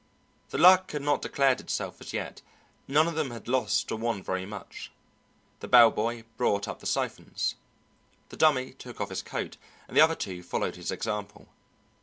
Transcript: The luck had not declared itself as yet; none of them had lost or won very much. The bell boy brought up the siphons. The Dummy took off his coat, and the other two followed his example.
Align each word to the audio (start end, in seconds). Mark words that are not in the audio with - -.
The 0.49 0.57
luck 0.57 0.89
had 0.93 1.03
not 1.03 1.21
declared 1.21 1.59
itself 1.61 2.01
as 2.01 2.11
yet; 2.11 2.41
none 2.87 3.07
of 3.07 3.13
them 3.13 3.29
had 3.29 3.47
lost 3.47 3.91
or 3.91 3.99
won 3.99 4.23
very 4.23 4.47
much. 4.47 4.91
The 5.59 5.67
bell 5.67 5.91
boy 5.91 6.23
brought 6.37 6.67
up 6.67 6.79
the 6.79 6.87
siphons. 6.87 7.53
The 8.29 8.37
Dummy 8.37 8.71
took 8.73 8.99
off 8.99 9.09
his 9.09 9.21
coat, 9.21 9.57
and 9.87 9.95
the 9.95 10.01
other 10.01 10.15
two 10.15 10.41
followed 10.41 10.75
his 10.75 10.89
example. 10.89 11.49